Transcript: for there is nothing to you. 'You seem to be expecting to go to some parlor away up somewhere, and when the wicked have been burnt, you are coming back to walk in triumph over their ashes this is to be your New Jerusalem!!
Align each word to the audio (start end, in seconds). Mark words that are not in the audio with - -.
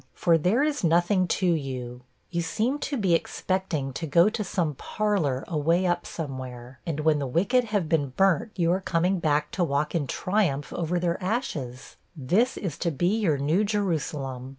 for 0.15 0.35
there 0.35 0.63
is 0.63 0.83
nothing 0.83 1.27
to 1.27 1.45
you. 1.53 2.01
'You 2.31 2.41
seem 2.41 2.79
to 2.79 2.97
be 2.97 3.13
expecting 3.13 3.93
to 3.93 4.07
go 4.07 4.29
to 4.29 4.43
some 4.43 4.73
parlor 4.73 5.43
away 5.47 5.85
up 5.85 6.07
somewhere, 6.07 6.79
and 6.87 7.01
when 7.01 7.19
the 7.19 7.27
wicked 7.27 7.65
have 7.65 7.87
been 7.87 8.09
burnt, 8.09 8.51
you 8.57 8.71
are 8.71 8.81
coming 8.81 9.19
back 9.19 9.51
to 9.51 9.63
walk 9.63 9.93
in 9.93 10.07
triumph 10.07 10.73
over 10.73 10.97
their 10.99 11.21
ashes 11.21 11.97
this 12.15 12.57
is 12.57 12.79
to 12.79 12.89
be 12.89 13.15
your 13.19 13.37
New 13.37 13.63
Jerusalem!! 13.63 14.49